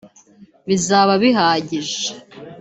[0.67, 2.03] bizaba bihagije